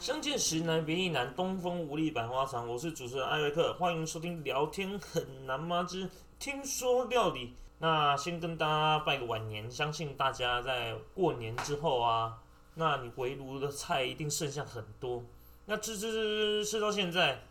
[0.00, 2.66] 相见时难别亦难，东风无力百花残。
[2.66, 7.52] 我是主持人艾瑞克，欢迎收听聊天很难吗之听说料理。
[7.80, 12.38] 那先跟大家拜个晚年，相信大家在过年之后啊，
[12.76, 15.22] 那你围炉的菜一定剩下很多。
[15.66, 17.42] 那吃吃吃吃吃到现在，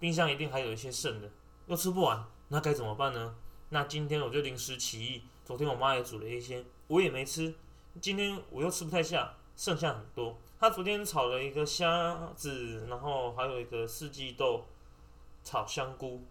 [0.00, 1.30] 冰箱一定还有一些剩的，
[1.66, 3.34] 又吃不完，那该怎么办呢？
[3.68, 7.54] 那今天我就临时起意，昨天我妈也煮了一些，我也没吃，
[8.00, 10.38] 今天我又吃不太下，剩下很多。
[10.60, 14.64] 他昨天炒了一个虾子，然后还有一个四季豆
[15.42, 16.22] 炒香菇。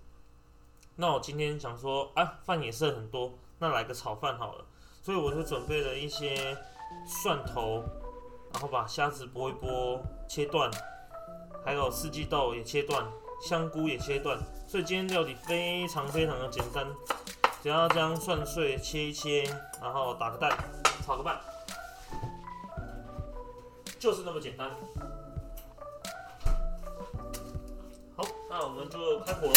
[0.95, 4.65] 那我今天想说，啊，饭也剩很多，那来个炒饭好了。
[5.03, 6.57] 所以我就准备了一些
[7.05, 7.83] 蒜头，
[8.53, 9.99] 然后把虾子剥一剥，
[10.29, 10.71] 切断，
[11.65, 13.05] 还有四季豆也切断，
[13.41, 14.39] 香菇也切断。
[14.65, 16.87] 所以今天料理非常非常的简单，
[17.61, 19.43] 只要将蒜碎切一切，
[19.81, 20.57] 然后打个蛋，
[21.05, 21.39] 炒个饭。
[23.99, 24.69] 就是那么简单。
[28.15, 29.53] 好，那我们就开火了。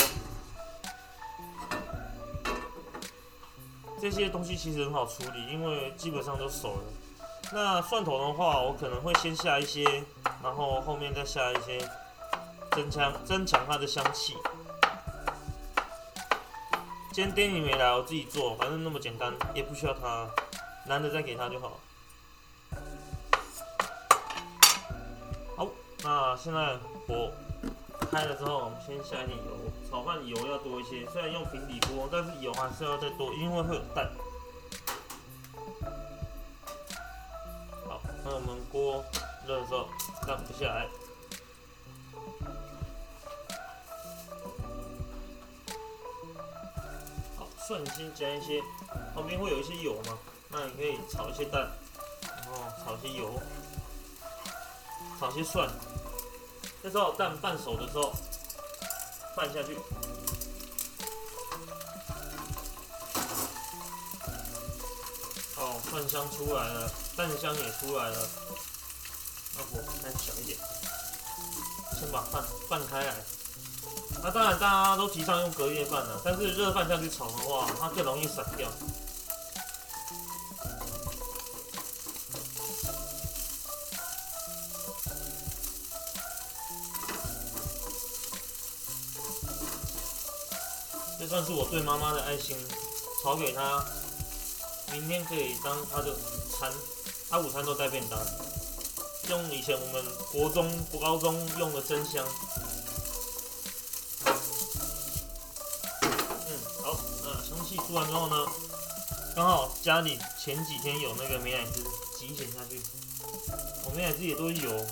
[4.01, 6.83] 这些东西其实很好处理，因为基本上都熟了。
[7.53, 9.85] 那蒜头的话，我可能会先下一些，
[10.43, 11.79] 然后后面再下一些，
[12.73, 14.39] 增强增强它的香气。
[17.13, 20.31] 今天 Danny 没来，我自己做，反正那么简单，也不需要他，
[20.87, 21.79] 难得再给他就好。
[26.03, 27.31] 那现在火
[28.11, 29.45] 开了之后，我们先下一点油，
[29.89, 31.07] 炒饭油要多一些。
[31.13, 34.11] 虽然用平底锅，但是油还是要再多，因为会有蛋。
[37.87, 39.05] 好，那我们锅
[39.47, 39.89] 热的时候，
[40.27, 40.89] 蛋不下来。
[47.37, 48.63] 好，蒜先加一些，
[49.15, 51.69] 旁边会有一些油嘛，那你可以炒一些蛋，
[52.23, 53.39] 然后炒一些油。
[55.21, 55.69] 炒些蒜，
[56.83, 58.15] 这时候蛋半熟的时候，
[59.37, 59.77] 拌下去。
[65.59, 68.29] 哦，蒜香出来了，蛋香也出来了。
[69.59, 70.59] 那火再小一点，
[71.99, 73.15] 先把饭拌开来。
[74.23, 78.71] 那当然大家都提倡用隔夜饭了，但是热饭下去炒的话，它更容易散掉。
[91.21, 92.57] 这算是我对妈妈的爱心，
[93.23, 93.85] 炒给她，
[94.91, 96.17] 明天可以当她的午
[96.51, 96.73] 餐。
[97.29, 98.19] 她午餐都带便当，
[99.29, 102.27] 用以前我们国中、国高中用的蒸箱。
[106.49, 108.47] 嗯，好，那香气出完之后呢，
[109.37, 111.85] 刚好家里前几天有那个美乃滋，
[112.19, 112.81] 挤一点下去。
[113.85, 114.87] 我美乃滋也都有。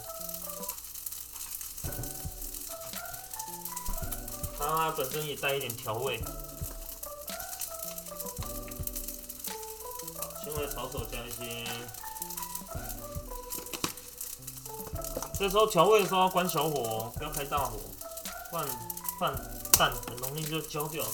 [4.77, 6.19] 它本身也带一点调味，
[10.45, 11.65] 先来炒手加一些，
[15.39, 17.79] 这时候调味的时候要关小火，不要开大火，
[18.51, 18.67] 不然
[19.21, 19.34] 饭
[19.79, 21.05] 蛋很容易就焦掉。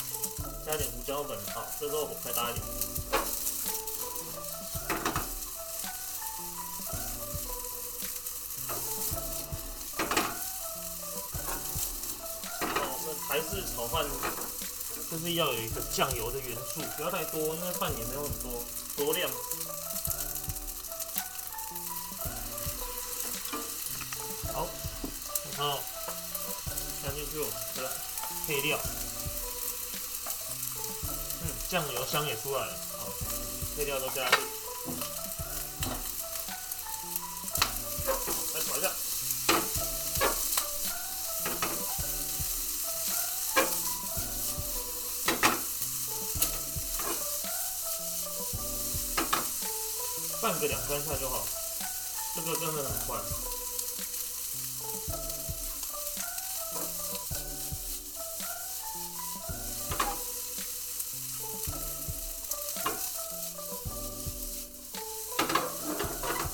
[0.67, 2.65] 加点胡椒粉，好，这时候火开大一点。
[13.55, 14.05] 式炒饭
[15.11, 18.65] 就是要有一个酱油的元素，不要太多，因为饭也没有很多
[18.97, 19.31] 多量。
[24.53, 24.67] 好，
[25.57, 25.79] 然后
[27.03, 27.93] 加进去我们的
[28.47, 28.79] 配料，
[31.43, 33.07] 嗯，酱油香也出来了，好，
[33.77, 34.45] 配料都加进去。
[50.41, 51.45] 拌个两三下就好，
[52.35, 53.19] 这个真的很快。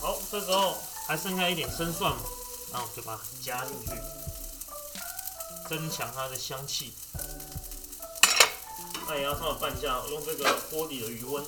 [0.01, 0.77] 好，这时候
[1.07, 2.23] 还剩下一点生蒜嘛，
[2.73, 3.93] 然后就把它加进去，
[5.69, 6.93] 增强它的香气。
[9.07, 11.45] 那也要稍微拌一下，用这个锅底的余温。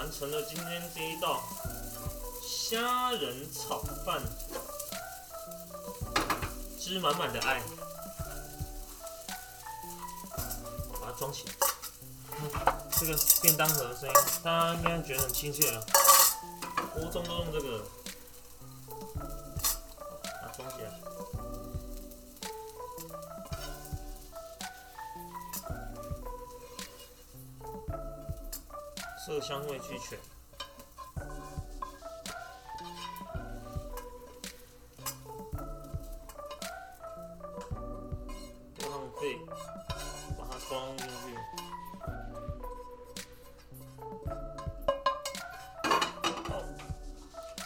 [0.00, 1.42] 完成了今天这一道
[2.42, 4.18] 虾仁炒饭，
[6.80, 7.60] 汁满满的爱。
[10.90, 11.52] 把它装起来。
[12.98, 15.84] 这个便当盒的声音，大家应该觉得很亲切了。
[16.94, 17.84] 国中都用这个，
[19.12, 20.98] 把它，装起来。
[29.30, 30.18] 色香味俱全。
[38.74, 39.38] 不浪费，
[40.36, 41.38] 把它装进去。
[46.48, 46.60] 好，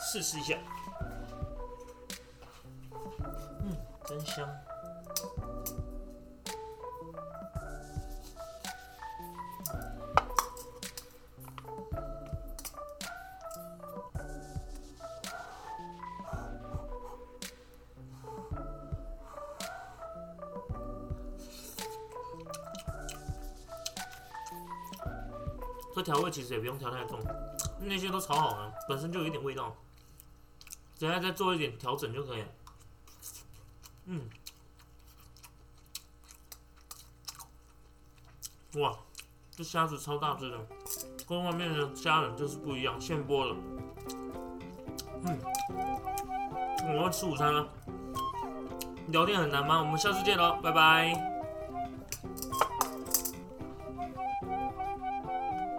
[0.02, 0.58] 试试一下。
[3.62, 3.74] 嗯，
[4.04, 4.46] 真香。
[25.94, 27.20] 这调味其实也不用调太重，
[27.80, 29.76] 那些都炒好了，本身就有一点味道，
[30.98, 32.48] 等下再做一点调整就可以了。
[34.06, 34.28] 嗯，
[38.74, 38.98] 哇，
[39.52, 40.58] 这虾子超大只的，
[41.28, 43.56] 跟外面的虾仁就是不一样，现剥的。
[45.26, 45.38] 嗯，
[46.88, 47.68] 我要吃午餐了。
[49.08, 49.78] 聊天很难吗？
[49.80, 51.33] 我们下次见喽，拜拜。